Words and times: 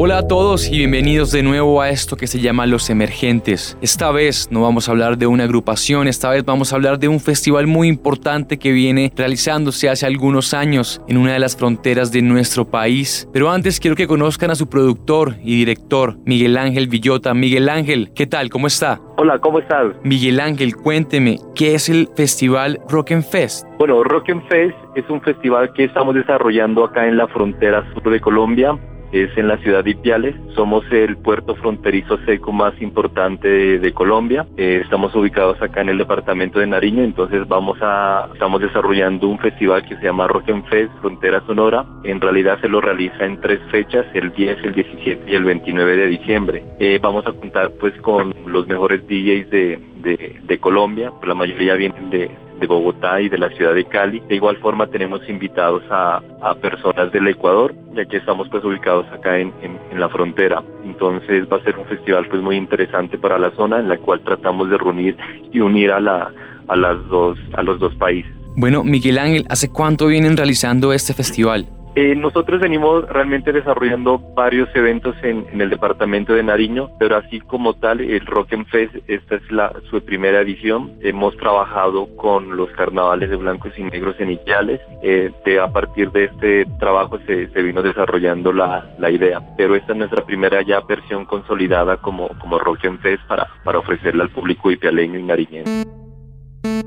Hola 0.00 0.18
a 0.18 0.28
todos 0.28 0.70
y 0.70 0.78
bienvenidos 0.78 1.32
de 1.32 1.42
nuevo 1.42 1.82
a 1.82 1.88
esto 1.88 2.14
que 2.14 2.28
se 2.28 2.38
llama 2.38 2.66
Los 2.66 2.88
Emergentes. 2.88 3.76
Esta 3.82 4.12
vez 4.12 4.46
no 4.52 4.62
vamos 4.62 4.88
a 4.88 4.92
hablar 4.92 5.18
de 5.18 5.26
una 5.26 5.42
agrupación, 5.42 6.06
esta 6.06 6.30
vez 6.30 6.44
vamos 6.44 6.72
a 6.72 6.76
hablar 6.76 7.00
de 7.00 7.08
un 7.08 7.18
festival 7.18 7.66
muy 7.66 7.88
importante 7.88 8.60
que 8.60 8.70
viene 8.70 9.10
realizándose 9.16 9.88
hace 9.88 10.06
algunos 10.06 10.54
años 10.54 11.02
en 11.08 11.16
una 11.16 11.32
de 11.32 11.40
las 11.40 11.56
fronteras 11.56 12.12
de 12.12 12.22
nuestro 12.22 12.64
país. 12.64 13.28
Pero 13.32 13.50
antes 13.50 13.80
quiero 13.80 13.96
que 13.96 14.06
conozcan 14.06 14.52
a 14.52 14.54
su 14.54 14.68
productor 14.68 15.34
y 15.42 15.56
director, 15.56 16.16
Miguel 16.24 16.56
Ángel 16.58 16.86
Villota. 16.86 17.34
Miguel 17.34 17.68
Ángel, 17.68 18.12
¿qué 18.14 18.28
tal? 18.28 18.50
¿Cómo 18.50 18.68
está? 18.68 19.00
Hola, 19.16 19.40
¿cómo 19.40 19.58
estás? 19.58 19.96
Miguel 20.04 20.38
Ángel, 20.38 20.76
cuénteme, 20.76 21.40
¿qué 21.56 21.74
es 21.74 21.88
el 21.88 22.08
festival 22.14 22.78
Rock 22.88 23.10
and 23.10 23.24
Fest? 23.24 23.66
Bueno, 23.80 24.04
Rock 24.04 24.30
and 24.30 24.46
Fest 24.46 24.76
es 24.94 25.10
un 25.10 25.20
festival 25.22 25.72
que 25.72 25.86
estamos 25.86 26.14
desarrollando 26.14 26.84
acá 26.84 27.08
en 27.08 27.16
la 27.16 27.26
frontera 27.26 27.84
sur 27.94 28.12
de 28.12 28.20
Colombia 28.20 28.78
es 29.12 29.36
en 29.36 29.48
la 29.48 29.58
ciudad 29.58 29.84
de 29.84 29.90
Ipiales. 29.90 30.34
Somos 30.54 30.84
el 30.90 31.16
puerto 31.16 31.54
fronterizo 31.56 32.18
seco 32.26 32.52
más 32.52 32.80
importante 32.80 33.48
de, 33.78 33.92
Colombia. 33.92 34.46
Eh, 34.56 34.80
estamos 34.84 35.14
ubicados 35.14 35.60
acá 35.60 35.80
en 35.80 35.88
el 35.88 35.98
departamento 35.98 36.60
de 36.60 36.66
Nariño, 36.66 37.02
entonces 37.02 37.48
vamos 37.48 37.78
a, 37.80 38.28
estamos 38.32 38.60
desarrollando 38.60 39.28
un 39.28 39.38
festival 39.38 39.82
que 39.88 39.96
se 39.96 40.04
llama 40.04 40.28
Rock 40.28 40.50
and 40.50 40.64
Fest 40.68 40.92
Frontera 41.00 41.42
Sonora. 41.46 41.84
En 42.04 42.20
realidad 42.20 42.60
se 42.60 42.68
lo 42.68 42.80
realiza 42.80 43.24
en 43.24 43.40
tres 43.40 43.60
fechas, 43.70 44.06
el 44.14 44.32
10, 44.32 44.58
el 44.64 44.74
17 44.74 45.30
y 45.30 45.34
el 45.34 45.44
29 45.44 45.96
de 45.96 46.06
diciembre. 46.06 46.64
Eh, 46.78 46.98
vamos 47.02 47.26
a 47.26 47.32
contar 47.32 47.72
pues 47.80 47.94
con 48.02 48.34
los 48.46 48.68
mejores 48.68 49.06
DJs 49.08 49.50
de, 49.50 49.80
de, 50.02 50.40
de 50.42 50.58
Colombia, 50.58 51.12
la 51.26 51.34
mayoría 51.34 51.74
vienen 51.74 52.10
de, 52.10 52.30
de 52.58 52.66
Bogotá 52.66 53.20
y 53.20 53.28
de 53.28 53.38
la 53.38 53.48
ciudad 53.50 53.74
de 53.74 53.84
Cali. 53.84 54.20
De 54.28 54.36
igual 54.36 54.56
forma 54.58 54.86
tenemos 54.86 55.20
invitados 55.28 55.82
a, 55.90 56.20
personas 56.60 57.12
del 57.12 57.28
Ecuador, 57.28 57.74
ya 57.94 58.04
que 58.04 58.16
estamos 58.16 58.48
pues 58.48 58.64
ubicados 58.64 59.06
acá 59.12 59.38
en, 59.38 59.52
en, 59.62 60.00
la 60.00 60.08
frontera. 60.08 60.62
Entonces 60.84 61.46
va 61.50 61.58
a 61.58 61.62
ser 61.62 61.78
un 61.78 61.86
festival 61.86 62.26
pues 62.28 62.42
muy 62.42 62.56
interesante 62.56 63.18
para 63.18 63.38
la 63.38 63.50
zona 63.52 63.78
en 63.78 63.88
la 63.88 63.98
cual 63.98 64.20
tratamos 64.20 64.70
de 64.70 64.78
reunir 64.78 65.16
y 65.52 65.60
unir 65.60 65.90
a, 65.90 66.00
la, 66.00 66.32
a, 66.68 66.76
las 66.76 67.06
dos, 67.08 67.38
a 67.54 67.62
los 67.62 67.78
dos 67.78 67.94
países. 67.96 68.32
Bueno, 68.56 68.82
Miguel 68.82 69.18
Ángel, 69.18 69.46
¿hace 69.48 69.70
cuánto 69.70 70.06
vienen 70.06 70.36
realizando 70.36 70.92
este 70.92 71.14
festival? 71.14 71.66
Eh, 71.94 72.14
nosotros 72.14 72.60
venimos 72.60 73.08
realmente 73.08 73.52
desarrollando 73.52 74.18
varios 74.34 74.68
eventos 74.74 75.16
en, 75.22 75.46
el 75.60 75.70
departamento 75.70 76.32
de 76.32 76.42
Nariño, 76.42 76.90
pero 76.98 77.16
así 77.16 77.40
como 77.40 77.74
tal, 77.74 78.00
el 78.00 78.24
Rock 78.26 78.54
Fest, 78.70 78.94
esta 79.06 79.36
es 79.36 79.50
la, 79.50 79.72
su 79.90 80.00
primera 80.04 80.40
edición. 80.40 80.92
Hemos 81.00 81.36
trabajado 81.36 82.08
con 82.16 82.56
los 82.56 82.70
carnavales 82.70 83.30
de 83.30 83.36
blancos 83.36 83.72
y 83.76 83.82
negros 83.82 84.16
en 84.18 84.30
Iquiales. 84.30 84.80
Eh, 85.02 85.32
a 85.60 85.72
partir 85.72 86.10
de 86.12 86.24
este 86.24 86.66
trabajo 86.78 87.18
se, 87.26 87.46
vino 87.62 87.82
desarrollando 87.82 88.52
la, 88.52 88.84
idea, 89.10 89.40
pero 89.56 89.74
esta 89.74 89.92
es 89.92 89.98
nuestra 89.98 90.24
primera 90.24 90.62
ya 90.62 90.80
versión 90.80 91.24
consolidada 91.24 91.96
como, 91.96 92.28
como 92.40 92.58
Rock 92.58 92.80
Fest 93.00 93.22
para, 93.26 93.48
para 93.64 93.78
ofrecerla 93.78 94.24
al 94.24 94.30
público 94.30 94.70
ipialeño 94.70 95.18
y 95.18 95.22
nariñense. 95.22 95.86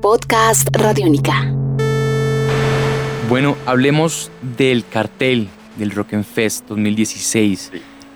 Podcast 0.00 0.68
Radiónica. 0.76 1.61
Bueno, 3.28 3.56
hablemos 3.66 4.30
del 4.42 4.84
cartel 4.86 5.48
del 5.76 5.92
Rock 5.92 6.14
and 6.14 6.24
Fest 6.24 6.66
2016. 6.68 7.72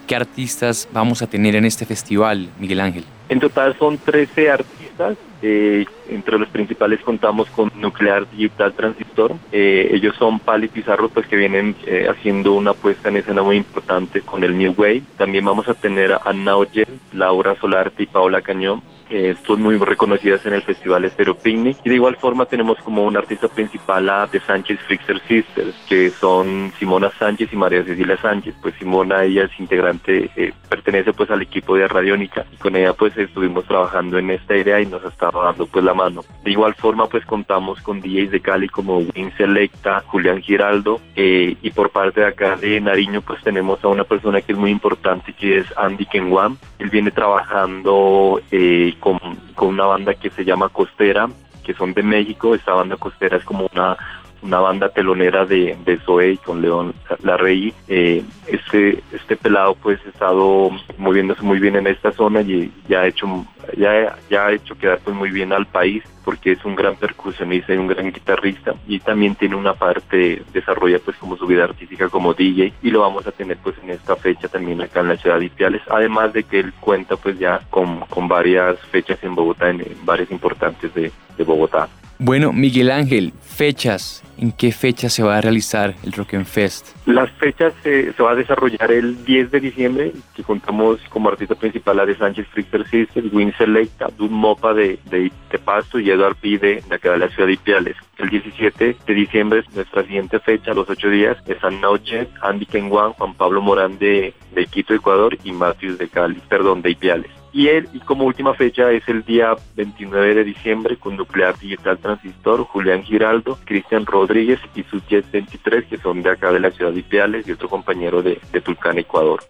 ¿Qué 0.07 0.17
artistas 0.17 0.89
vamos 0.93 1.23
a 1.23 1.27
tener 1.27 1.55
en 1.57 1.65
este 1.65 1.87
festival, 1.87 2.49
Miguel 2.59 2.81
Ángel? 2.81 3.05
En 3.29 3.41
total 3.41 3.77
son 3.79 3.99
13 3.99 4.51
artistas. 4.51 5.17
Eh, 5.43 5.84
entre 6.09 6.39
los 6.39 6.49
principales 6.49 7.00
contamos 7.00 7.49
con 7.50 7.71
Nuclear 7.77 8.28
Digital 8.31 8.72
Transistor. 8.72 9.34
Eh, 9.53 9.91
ellos 9.93 10.15
son 10.19 10.39
Pali 10.41 10.69
Pizarro, 10.69 11.09
pues 11.09 11.27
que 11.27 11.37
vienen 11.37 11.77
eh, 11.87 12.09
haciendo 12.09 12.55
una 12.55 12.72
puesta 12.72 13.09
en 13.09 13.16
escena 13.16 13.43
muy 13.43 13.56
importante 13.56 14.22
con 14.22 14.43
el 14.45 14.56
New 14.59 14.75
Wave. 14.77 15.03
También 15.16 15.45
vamos 15.45 15.69
a 15.69 15.75
tener 15.75 16.12
a 16.12 16.21
Anna 16.25 16.56
Oyer, 16.56 16.89
Laura 17.12 17.55
Solarte 17.61 18.03
y 18.03 18.06
Paola 18.06 18.43
Cañón 18.43 18.83
eh, 19.11 19.34
son 19.47 19.62
muy 19.62 19.77
reconocidas 19.77 20.44
en 20.47 20.55
el 20.55 20.62
Festival 20.62 21.05
Estero 21.05 21.37
Picnic. 21.37 21.78
Y 21.84 21.91
de 21.91 21.94
igual 21.97 22.17
forma 22.17 22.47
tenemos 22.47 22.78
como 22.78 23.05
un 23.05 23.17
artista 23.17 23.49
principal 23.49 24.09
a 24.09 24.27
The 24.27 24.41
Sánchez 24.41 24.81
Fixer 24.89 25.21
Sisters, 25.27 25.75
que 25.89 26.11
son 26.11 26.72
Simona 26.78 27.11
Sánchez 27.19 27.53
y 27.53 27.56
María 27.56 27.84
Cecilia 27.84 28.16
Sánchez. 28.21 28.55
Pues 28.61 28.75
Simona, 28.78 29.25
ella 29.25 29.45
es 29.45 29.61
integrante, 29.61 30.31
eh, 30.37 30.53
pertenece 30.69 31.12
pues 31.12 31.31
al 31.31 31.43
equipo 31.43 31.77
de 31.77 31.89
Radiónica 31.89 32.45
y 32.53 32.56
con 32.56 32.77
ella 32.77 32.93
pues 32.93 33.16
estuvimos 33.16 33.65
trabajando 33.65 34.19
en 34.19 34.31
esta 34.31 34.56
idea 34.56 34.81
y 34.81 34.87
nos 34.87 35.05
ha 35.05 35.09
estado 35.09 35.43
dando 35.43 35.66
pues 35.66 35.84
la 35.84 35.95
mano. 35.95 36.22
De 36.45 36.50
igual 36.50 36.75
forma 36.75 37.06
pues 37.06 37.25
contamos 37.25 37.81
con 37.83 38.00
DJs 38.00 38.31
de 38.31 38.41
Cali 38.41 38.69
como 38.69 38.99
Win 38.99 39.33
Selecta, 39.37 40.03
Julián 40.06 40.43
Giraldo 40.43 41.00
eh, 41.15 41.56
y 41.62 41.71
por 41.71 41.91
parte 41.91 42.21
de 42.21 42.27
acá 42.27 42.56
de 42.56 42.81
Nariño 42.81 43.22
pues 43.22 43.43
tenemos 43.43 43.83
a 43.84 43.89
una 43.89 44.05
persona 44.05 44.41
que 44.41 44.53
es 44.53 44.59
muy 44.59 44.71
importante 44.71 45.33
que 45.33 45.59
es 45.59 45.66
Andy 45.77 46.06
Kenwan. 46.06 46.59
Él 46.78 46.91
viene 46.91 47.11
trabajando 47.11 48.41
eh, 48.50 48.95
con, 49.01 49.19
una 49.61 49.87
banda 49.87 50.15
que 50.15 50.31
se 50.31 50.45
llama 50.45 50.69
Costera, 50.69 51.29
que 51.65 51.75
son 51.75 51.95
de 51.95 52.03
México. 52.03 52.55
Esta 52.55 52.73
banda 52.73 52.97
Costera 52.97 53.37
es 53.37 53.45
como 53.45 53.69
una 53.73 53.97
una 54.43 54.61
banda 54.61 54.89
telonera 54.91 55.45
de, 55.45 55.77
de 55.84 55.99
Zoe 55.99 56.39
con 56.39 56.62
León 56.62 56.95
Larrey. 57.23 57.73
Eh, 57.89 58.23
este, 58.47 59.03
este 59.12 59.37
pelado 59.37 59.75
pues 59.75 59.99
ha 60.07 60.09
estado 60.11 60.71
moviéndose 60.99 61.43
muy 61.43 61.59
bien 61.59 61.77
en 61.77 61.87
esta 61.87 62.12
zona 62.12 62.43
y 62.43 62.73
ya 62.89 63.01
ha 63.01 63.07
hecho, 63.07 63.27
ya, 63.76 64.16
ya 64.31 64.47
ha 64.47 64.53
hecho 64.53 64.76
quedar 64.76 64.98
pues 65.04 65.14
muy 65.14 65.31
bien 65.31 65.53
al 65.53 65.66
país 65.66 66.03
porque 66.25 66.53
es 66.53 66.64
un 66.64 66.75
gran 66.75 66.97
percusionista 66.97 67.72
y 67.72 67.76
un 67.76 67.87
gran 67.87 68.10
guitarrista 68.10 68.75
y 68.88 68.98
también 68.98 69.37
tiene 69.37 69.54
una 69.54 69.75
parte 69.75 70.42
desarrolla 70.53 70.98
pues 70.98 71.16
como 71.19 71.37
su 71.37 71.47
vida 71.47 71.64
artística 71.64 72.09
como 72.09 72.34
DJ 72.34 72.72
y 72.82 72.91
lo 72.91 73.00
vamos 73.00 73.26
a 73.26 73.32
tener 73.32 73.59
pues 73.59 73.76
en 73.82 73.91
esta 73.91 74.16
fecha 74.16 74.48
también 74.48 74.81
acá 74.81 75.00
en 75.00 75.09
la 75.09 75.16
ciudad 75.16 75.38
de 75.38 75.47
Ipiales, 75.47 75.82
además 75.88 76.32
de 76.32 76.44
que 76.44 76.60
él 76.60 76.72
cuenta 76.81 77.16
pues 77.16 77.38
ya 77.38 77.60
con, 77.70 78.00
con 78.00 78.26
varias 78.26 78.78
fechas 78.91 79.19
en 79.22 79.34
Bogotá, 79.34 79.70
en, 79.70 79.84
bares 80.04 80.31
importantes 80.31 80.92
de, 80.94 81.12
de 81.36 81.44
Bogotá. 81.44 81.88
Bueno, 82.19 82.53
Miguel 82.53 82.91
Ángel, 82.91 83.32
fechas. 83.43 84.22
¿En 84.38 84.53
qué 84.53 84.71
fecha 84.71 85.09
se 85.09 85.22
va 85.22 85.38
a 85.38 85.41
realizar 85.41 85.94
el 86.03 86.12
Rock 86.12 86.34
and 86.34 86.44
Fest? 86.44 86.88
Las 87.06 87.31
fechas 87.32 87.72
se 87.82 88.12
va 88.22 88.32
a 88.32 88.34
desarrollar 88.34 88.91
el 88.93 89.25
10 89.25 89.50
de 89.50 89.60
diciembre, 89.60 90.12
que 90.34 90.43
contamos 90.43 91.00
como 91.09 91.31
artista 91.31 91.54
principal 91.54 92.00
a 92.00 92.06
de 92.06 92.16
Sánchez 92.16 92.47
Fricker 92.53 92.87
Sisters, 92.87 93.32
Win 93.32 93.54
Selecta, 93.56 94.09
Dun 94.16 94.32
Mopa 94.32 94.75
de, 94.75 94.99
de, 95.10 95.31
Pasto 95.65 95.99
y 95.99 96.10
Eduard 96.10 96.37
Pide 96.37 96.82
de 96.88 97.19
de 97.19 97.28
ciudad 97.31 97.47
de 97.47 97.53
Ipiales. 97.54 97.97
El 98.19 98.28
17 98.28 98.97
de 99.06 99.15
diciembre 99.15 99.60
es 99.60 99.75
nuestra 99.75 100.03
siguiente 100.03 100.38
fecha, 100.38 100.75
los 100.75 100.88
ocho 100.88 101.09
días, 101.09 101.38
es 101.47 101.59
Noche, 101.81 102.28
Andy 102.43 102.66
Kenwan, 102.66 103.12
Juan 103.15 103.34
Pablo 103.34 103.62
Morán 103.62 103.98
de, 103.98 104.34
de 104.54 104.66
Quito, 104.66 104.94
Ecuador 104.94 105.37
y 105.44 105.53
Matthews 105.53 105.98
de 105.98 106.09
Cali, 106.09 106.41
perdón, 106.48 106.83
de 106.83 106.91
Ipiales. 106.91 107.31
Y, 107.56 107.69
él, 107.69 107.89
y 107.94 108.00
como 108.00 108.27
última 108.27 108.53
fecha 108.53 108.91
es 108.91 109.09
el 109.09 109.25
día 109.25 109.56
29 109.77 110.34
de 110.34 110.44
diciembre 110.44 110.99
con 110.99 111.17
Nuclear 111.17 111.59
Digital 111.59 111.97
Transistor, 111.97 112.65
Julián 112.65 113.03
Giraldo, 113.03 113.59
Cristian 113.65 114.05
Rodríguez 114.05 114.61
y 114.75 114.83
sus 114.83 115.03
23 115.09 115.87
que 115.87 115.97
son 115.97 116.22
de 116.22 116.33
acá 116.33 116.53
de 116.53 116.61
la 116.61 116.71
ciudad 116.71 116.93
de 116.93 117.00
Ipiales 117.00 117.49
y 117.49 117.53
otro 117.53 117.71
compañero 117.71 118.22
de, 118.22 118.39
de 118.53 118.61
Tulcán, 118.61 118.99
Ecuador. 118.99 119.43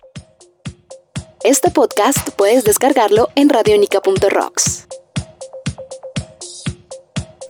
Este 1.42 1.72
podcast 1.72 2.28
puedes 2.36 2.62
descargarlo 2.62 3.28
en 3.34 3.48
radionica.rocks. 3.48 4.85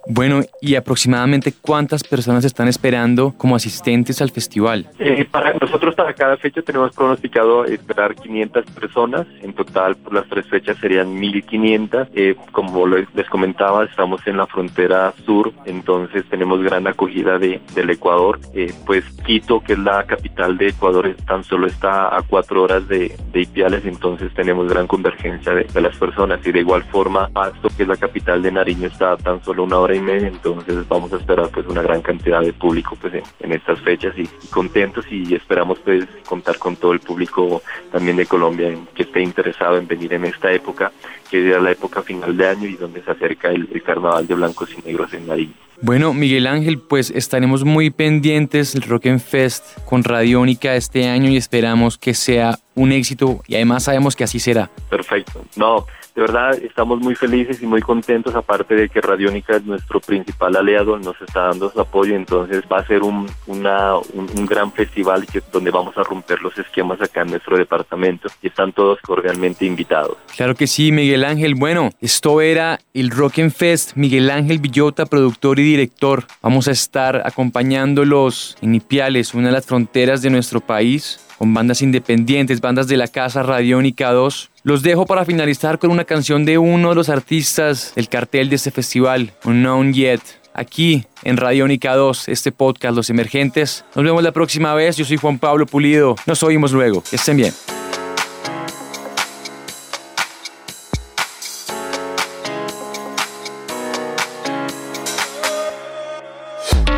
Bueno, 0.09 0.43
¿y 0.61 0.77
aproximadamente 0.77 1.53
cuántas 1.61 2.05
personas 2.05 2.45
están 2.45 2.69
esperando 2.69 3.35
como 3.37 3.57
asistentes 3.57 4.23
al 4.23 4.31
festival? 4.31 4.89
Eh, 5.01 5.27
para 5.29 5.53
nosotros 5.55 5.97
para 5.97 6.15
cada 6.15 6.37
fecha 6.37 6.63
tenemos 6.63 6.95
pronosticado 6.95 7.65
esperar 7.65 8.15
500 8.15 8.67
personas. 8.67 9.27
En 9.43 9.53
total 9.53 9.97
por 9.97 10.15
las 10.15 10.29
tres 10.29 10.47
fechas 10.47 10.77
serían 10.79 11.13
1500. 11.19 12.09
Eh, 12.15 12.37
como 12.53 12.87
les 12.87 13.29
comentaba, 13.29 13.85
estamos 13.85 14.25
en 14.27 14.37
la 14.37 14.47
frontera 14.47 15.13
sur, 15.25 15.53
entonces 15.65 16.25
tenemos 16.31 16.63
gran 16.63 16.87
acogida 16.87 17.39
de, 17.39 17.61
del 17.75 17.91
Ecuador. 17.91 18.39
Eh, 18.55 18.73
pues 18.87 19.05
Quito, 19.27 19.61
que 19.61 19.73
es 19.73 19.79
la 19.81 20.05
capital 20.05 20.57
de 20.57 20.69
Ecuador, 20.69 21.17
tan 21.27 21.43
solo 21.43 21.67
está 21.67 22.17
a 22.17 22.23
cuatro 22.23 22.63
horas 22.63 22.87
de, 22.87 23.17
Ipiales, 23.35 23.85
entonces 23.85 24.33
tenemos 24.33 24.67
gran 24.67 24.87
convergencia 24.87 25.53
de, 25.53 25.65
de 25.65 25.81
las 25.81 25.95
personas. 25.99 26.41
Y 26.47 26.53
de 26.53 26.61
igual 26.61 26.85
forma, 26.85 27.29
Pasto, 27.29 27.69
que 27.77 27.83
es 27.83 27.89
la 27.89 27.97
capital 27.97 28.41
de 28.41 28.51
Nariño, 28.51 28.87
está 28.87 29.17
tan 29.19 29.45
solo 29.45 29.65
una 29.65 29.79
hora 29.79 29.96
Jaime, 29.97 30.29
entonces 30.29 30.87
vamos 30.89 31.13
a 31.13 31.17
esperar 31.17 31.49
pues 31.51 31.67
una 31.67 31.83
gran 31.83 32.03
cantidad 32.03 32.41
de 32.41 32.53
público 32.53 32.97
pues 33.01 33.15
en, 33.41 33.53
estas 33.53 33.81
fechas 33.81 34.15
y, 34.17 34.27
contentos 34.51 35.05
y 35.11 35.35
esperamos 35.35 35.79
pues 35.81 36.05
contar 36.29 36.59
con 36.59 36.77
todo 36.77 36.93
el 36.93 37.01
público 37.01 37.63
también 37.91 38.17
de 38.17 38.27
Colombia 38.27 38.77
que 38.95 39.05
esté 39.05 39.23
interesado 39.23 39.79
en 39.79 39.87
venir 39.87 40.13
en 40.15 40.25
esta 40.25 40.53
época, 40.53 40.93
que 41.31 41.51
es 41.51 41.63
la 41.63 41.71
época 41.71 42.03
final 42.03 42.37
de 42.37 42.49
año 42.49 42.69
y 42.69 42.77
donde 42.77 43.03
se 43.03 43.11
acerca 43.11 43.51
el, 43.51 43.83
carnaval 43.83 44.27
de 44.27 44.35
blancos 44.35 44.71
y 44.77 44.87
negros 44.87 45.13
en 45.15 45.27
Madrid. 45.27 45.49
Bueno, 45.81 46.15
Miguel 46.15 46.47
Ángel, 46.47 46.79
pues 46.79 47.11
estaremos 47.11 47.65
muy 47.65 47.91
pendientes 47.91 48.73
del 48.73 48.83
Rock 48.83 49.07
and 49.07 49.21
Fest 49.21 49.79
con 49.85 50.03
Radiónica 50.03 50.75
este 50.75 51.09
año 51.09 51.31
y 51.31 51.37
esperamos 51.37 51.99
que 51.99 52.15
sea 52.15 52.59
un 52.75 52.93
éxito 52.93 53.43
y 53.47 53.57
además 53.57 53.85
sabemos 53.85 54.17
que 54.17 54.25
así 54.25 54.41
será. 54.41 54.71
Perfecto. 54.89 55.45
No, 55.57 55.87
de 56.17 56.23
verdad 56.23 56.59
estamos 56.63 56.99
muy 56.99 57.15
felices 57.15 57.63
y 57.63 57.67
muy 57.67 57.83
contentos, 57.83 58.35
aparte 58.35 58.75
de 58.75 58.89
que 58.89 59.03
Radiónica 59.03 59.57
es 59.57 59.65
nuestro 59.65 60.01
principal 60.01 60.57
aliado, 60.57 60.99
nos 60.99 61.21
está 61.21 61.49
dando 61.49 61.71
su 61.71 61.79
apoyo, 61.79 62.17
entonces 62.17 62.65
va 62.73 62.79
a 62.79 62.87
ser 62.87 63.03
un, 63.03 63.29
un, 63.47 64.47
gran 64.47 64.73
festival 64.73 65.27
donde 65.53 65.71
vamos 65.71 65.97
a 65.99 66.03
romper 66.03 66.41
los 66.41 66.57
esquemas 66.59 67.03
acá 67.03 67.21
en 67.21 67.33
nuestro 67.33 67.59
departamento 67.59 68.29
y 68.41 68.47
están 68.47 68.73
todos 68.73 68.99
cordialmente 69.03 69.67
invitados. 69.67 70.17
Claro 70.35 70.55
que 70.55 70.67
sí, 70.67 70.91
Miguel 70.91 71.23
Ángel. 71.23 71.55
Bueno, 71.55 71.91
esto 72.01 72.41
era 72.41 72.79
el 72.95 73.11
Rock 73.11 73.41
and 73.41 73.53
Fest, 73.53 73.95
Miguel 73.97 74.31
Ángel 74.31 74.59
Villota, 74.59 75.05
productor 75.05 75.59
y 75.59 75.65
director. 75.65 76.25
Vamos 76.41 76.67
a 76.69 76.71
estar 76.71 77.23
acompañándolos 77.27 78.57
en 78.63 78.75
Ipiales, 78.75 79.35
una 79.35 79.49
de 79.49 79.53
las 79.53 79.67
fronteras 79.67 80.23
de 80.23 80.31
nuestro 80.31 80.61
país 80.61 81.21
con 81.39 81.53
bandas 81.53 81.83
independientes, 81.83 82.61
bandas 82.61 82.89
de 82.89 82.97
la 82.97 83.09
casa 83.09 83.43
Radiónica 83.43 84.11
2. 84.13 84.51
Los 84.67 84.83
dejo 84.83 85.07
para 85.07 85.25
finalizar 85.25 85.79
con 85.79 85.93
una 85.93 86.05
canción 86.05 86.45
de 86.45 86.59
uno 86.59 86.89
de 86.89 86.97
los 86.97 87.09
artistas 87.09 87.93
del 87.95 88.09
cartel 88.09 88.49
de 88.49 88.57
este 88.57 88.73
festival, 88.73 89.33
Unknown 89.45 89.93
Yet. 89.93 90.21
Aquí 90.55 91.05
en 91.23 91.37
Radiónica 91.37 91.95
2, 91.95 92.29
este 92.29 92.51
podcast 92.51 92.97
Los 92.97 93.09
Emergentes. 93.09 93.85
Nos 93.95 94.05
vemos 94.05 94.25
la 94.25 94.33
próxima 94.33 94.75
vez. 94.75 94.97
Yo 94.97 95.05
soy 95.05 95.19
Juan 95.19 95.39
Pablo 95.39 95.67
Pulido. 95.67 96.17
Nos 96.27 96.43
oímos 96.43 96.73
luego. 96.73 97.05
Que 97.09 97.15
estén 97.15 97.37
bien. 97.37 97.55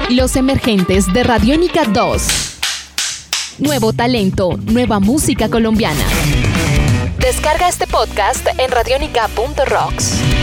Los 0.08 0.36
Emergentes 0.36 1.12
de 1.12 1.22
Radiónica 1.22 1.84
2. 1.84 2.22
Nuevo 3.58 3.92
talento, 3.92 4.58
nueva 4.64 5.00
música 5.00 5.50
colombiana. 5.50 6.47
Descarga 7.38 7.68
este 7.68 7.86
podcast 7.86 8.48
en 8.58 8.72
radionica.rocks. 8.72 10.37